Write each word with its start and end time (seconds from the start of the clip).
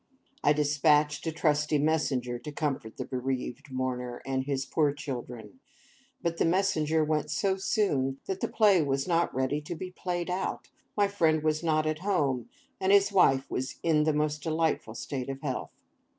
I 0.43 0.51
despatched 0.53 1.27
a 1.27 1.31
trusty 1.31 1.77
messenger 1.77 2.39
to 2.39 2.51
comfort 2.51 2.97
the 2.97 3.05
bereaved 3.05 3.69
mourner 3.69 4.19
and 4.25 4.43
his 4.45 4.65
poor 4.65 4.91
children; 4.93 5.59
but 6.23 6.37
the 6.37 6.43
messenger 6.45 7.03
went 7.03 7.29
so 7.29 7.55
soon, 7.57 8.17
that 8.25 8.41
the 8.41 8.47
play 8.47 8.81
was 8.81 9.07
not 9.07 9.31
ready 9.31 9.61
to 9.61 9.75
be 9.75 9.91
played 9.91 10.31
out; 10.31 10.69
my 10.97 11.07
friend 11.07 11.43
was 11.43 11.61
not 11.61 11.85
at 11.85 11.99
home, 11.99 12.49
and 12.79 12.91
his 12.91 13.11
wife 13.11 13.47
was 13.51 13.75
in 13.83 14.07
a 14.09 14.13
most 14.13 14.41
delightful 14.41 14.95
state 14.95 15.29
of 15.29 15.41
health. 15.41 15.75